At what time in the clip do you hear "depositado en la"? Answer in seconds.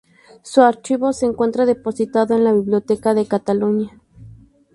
1.67-2.53